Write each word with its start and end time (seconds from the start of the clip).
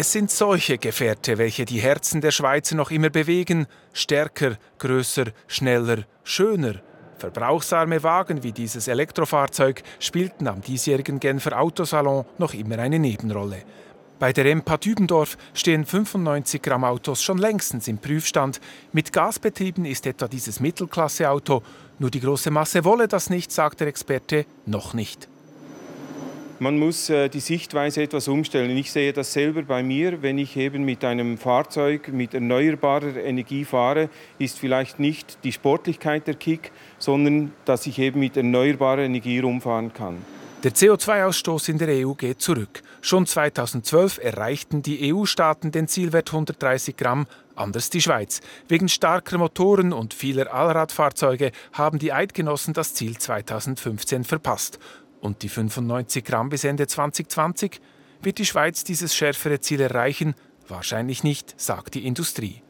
Es 0.00 0.12
sind 0.12 0.30
solche 0.30 0.78
Gefährte, 0.78 1.36
welche 1.36 1.66
die 1.66 1.78
Herzen 1.78 2.22
der 2.22 2.30
Schweizer 2.30 2.74
noch 2.74 2.90
immer 2.90 3.10
bewegen. 3.10 3.66
Stärker, 3.92 4.56
größer, 4.78 5.26
schneller, 5.46 6.04
schöner. 6.24 6.76
Verbrauchsarme 7.18 8.02
Wagen 8.02 8.42
wie 8.42 8.52
dieses 8.52 8.88
Elektrofahrzeug 8.88 9.82
spielten 9.98 10.48
am 10.48 10.62
diesjährigen 10.62 11.20
Genfer 11.20 11.60
Autosalon 11.60 12.24
noch 12.38 12.54
immer 12.54 12.78
eine 12.78 12.98
Nebenrolle. 12.98 13.62
Bei 14.18 14.32
der 14.32 14.46
Empa 14.46 14.78
Dübendorf 14.78 15.36
stehen 15.52 15.84
95 15.84 16.62
Gramm 16.62 16.84
Autos 16.84 17.22
schon 17.22 17.36
längstens 17.36 17.86
im 17.86 17.98
Prüfstand. 17.98 18.58
Mit 18.92 19.12
Gasbetrieben 19.12 19.84
ist 19.84 20.06
etwa 20.06 20.28
dieses 20.28 20.60
Mittelklasse-Auto. 20.60 21.62
Nur 21.98 22.10
die 22.10 22.20
große 22.20 22.50
Masse 22.50 22.86
wolle 22.86 23.06
das 23.06 23.28
nicht, 23.28 23.52
sagt 23.52 23.80
der 23.80 23.88
Experte, 23.88 24.46
noch 24.64 24.94
nicht. 24.94 25.28
Man 26.62 26.78
muss 26.78 27.08
äh, 27.08 27.30
die 27.30 27.40
Sichtweise 27.40 28.02
etwas 28.02 28.28
umstellen. 28.28 28.76
Ich 28.76 28.92
sehe 28.92 29.14
das 29.14 29.32
selber 29.32 29.62
bei 29.62 29.82
mir, 29.82 30.20
wenn 30.20 30.36
ich 30.36 30.58
eben 30.58 30.84
mit 30.84 31.06
einem 31.06 31.38
Fahrzeug 31.38 32.08
mit 32.08 32.34
erneuerbarer 32.34 33.16
Energie 33.16 33.64
fahre, 33.64 34.10
ist 34.38 34.58
vielleicht 34.58 35.00
nicht 35.00 35.38
die 35.42 35.52
Sportlichkeit 35.52 36.26
der 36.26 36.34
Kick, 36.34 36.70
sondern 36.98 37.52
dass 37.64 37.86
ich 37.86 37.98
eben 37.98 38.20
mit 38.20 38.36
erneuerbarer 38.36 39.00
Energie 39.00 39.38
rumfahren 39.38 39.94
kann. 39.94 40.18
Der 40.62 40.72
CO2-Ausstoß 40.72 41.70
in 41.70 41.78
der 41.78 42.06
EU 42.06 42.12
geht 42.12 42.42
zurück. 42.42 42.82
Schon 43.00 43.24
2012 43.24 44.18
erreichten 44.18 44.82
die 44.82 45.14
EU-Staaten 45.14 45.72
den 45.72 45.88
Zielwert 45.88 46.28
130 46.28 46.94
Gramm, 46.94 47.26
anders 47.54 47.88
die 47.88 48.02
Schweiz. 48.02 48.42
Wegen 48.68 48.90
starker 48.90 49.38
Motoren 49.38 49.94
und 49.94 50.12
vieler 50.12 50.52
Allradfahrzeuge 50.52 51.52
haben 51.72 51.98
die 51.98 52.12
Eidgenossen 52.12 52.74
das 52.74 52.92
Ziel 52.92 53.16
2015 53.16 54.24
verpasst. 54.24 54.78
Und 55.20 55.42
die 55.42 55.48
95 55.48 56.24
Gramm 56.24 56.48
bis 56.48 56.64
Ende 56.64 56.86
2020? 56.86 57.80
Wird 58.22 58.38
die 58.38 58.46
Schweiz 58.46 58.84
dieses 58.84 59.14
schärfere 59.14 59.60
Ziel 59.60 59.80
erreichen? 59.80 60.34
Wahrscheinlich 60.68 61.24
nicht, 61.24 61.60
sagt 61.60 61.94
die 61.94 62.06
Industrie. 62.06 62.62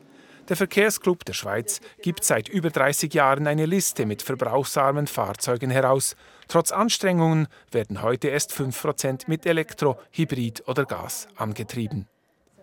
Der 0.48 0.56
Verkehrsclub 0.56 1.24
der 1.24 1.32
Schweiz 1.32 1.80
gibt 2.02 2.24
seit 2.24 2.48
über 2.48 2.70
30 2.70 3.14
Jahren 3.14 3.46
eine 3.46 3.66
Liste 3.66 4.04
mit 4.04 4.22
verbrauchsarmen 4.22 5.06
Fahrzeugen 5.06 5.70
heraus. 5.70 6.16
Trotz 6.48 6.72
Anstrengungen 6.72 7.46
werden 7.70 8.02
heute 8.02 8.28
erst 8.28 8.52
5% 8.52 9.24
mit 9.28 9.46
Elektro, 9.46 10.00
Hybrid 10.10 10.66
oder 10.66 10.86
Gas 10.86 11.28
angetrieben 11.36 12.08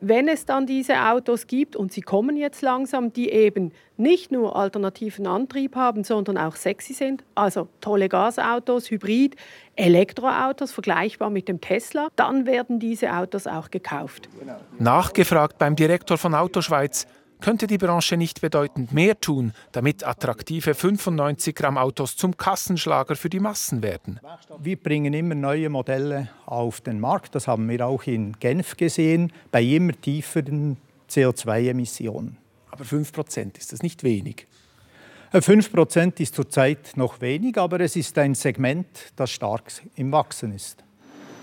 wenn 0.02 0.28
es 0.28 0.46
dann 0.46 0.66
diese 0.66 1.00
Autos 1.10 1.48
gibt, 1.48 1.76
und 1.76 1.92
sie 1.92 2.02
kommen 2.02 2.38
jetzt 2.38 2.62
langsam, 2.62 3.14
die 3.14 3.30
eben 3.30 3.72
nicht 3.98 4.32
nur 4.32 4.56
alternativen 4.56 5.28
Antrieb 5.28 5.76
haben, 5.76 6.04
sondern 6.04 6.38
auch 6.38 6.56
sexy 6.56 6.94
sind, 6.94 7.24
also 7.36 7.68
tolle 7.82 8.10
Gasautos, 8.10 8.90
Hybrid, 8.92 9.36
Elektroautos, 9.76 10.72
vergleichbar 10.72 11.30
mit 11.30 11.48
dem 11.48 11.62
Tesla, 11.62 12.10
dann 12.16 12.46
werden 12.46 12.80
diese 12.80 13.14
Autos 13.14 13.48
auch 13.48 13.72
gekauft. 13.72 14.30
Nachgefragt 14.80 15.58
beim 15.58 15.76
Direktor 15.76 16.18
von 16.18 16.36
Autoschweiz, 16.36 17.08
könnte 17.40 17.68
die 17.68 17.78
Branche 17.78 18.18
nicht 18.18 18.42
bedeutend 18.42 18.92
mehr 18.92 19.20
tun, 19.20 19.54
damit 19.72 20.06
attraktive 20.06 20.74
95 20.74 21.56
Gramm 21.56 21.78
Autos 21.78 22.16
zum 22.16 22.36
Kassenschlager 22.38 23.16
für 23.16 23.30
die 23.30 23.40
Massen 23.40 23.84
werden? 23.84 24.20
Wir 24.60 24.78
bringen 24.78 25.14
immer 25.14 25.36
neue 25.36 25.70
Modelle 25.70 26.30
auf 26.46 26.82
den 26.82 27.00
Markt. 27.00 27.36
Das 27.36 27.48
haben 27.48 27.70
wir 27.70 27.86
auch 27.86 28.04
in 28.04 28.34
Genf 28.40 28.78
gesehen, 28.78 29.32
bei 29.52 29.64
immer 29.64 29.94
tieferen 29.94 30.78
CO2-Emissionen. 31.10 32.38
Aber 32.72 32.84
5 32.84 33.12
Prozent, 33.12 33.58
ist 33.58 33.72
das 33.72 33.82
nicht 33.82 34.04
wenig? 34.04 34.48
5 35.32 35.68
äh, 35.68 35.70
Prozent 35.70 36.20
ist 36.20 36.36
zurzeit 36.36 36.92
noch 36.96 37.22
wenig, 37.22 37.58
aber 37.58 37.80
es 37.82 37.96
ist 37.96 38.18
ein 38.18 38.36
Segment, 38.36 38.88
das 39.16 39.32
stark 39.32 39.72
im 39.96 40.12
Wachsen 40.12 40.54
ist. 40.54 40.84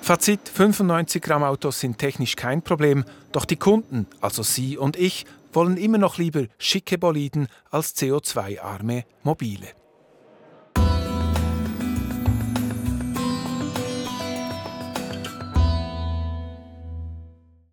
Fazit: 0.00 0.48
95 0.48 1.22
Gramm 1.22 1.42
Autos 1.42 1.80
sind 1.80 1.98
technisch 1.98 2.36
kein 2.36 2.62
Problem, 2.62 3.04
doch 3.32 3.44
die 3.44 3.56
Kunden, 3.56 4.06
also 4.20 4.42
Sie 4.42 4.76
und 4.76 4.96
ich, 4.96 5.24
wollen 5.54 5.76
immer 5.76 5.98
noch 5.98 6.18
lieber 6.18 6.46
schicke 6.58 6.98
Boliden 6.98 7.48
als 7.70 7.96
CO2-arme 7.96 9.04
Mobile. 9.22 9.83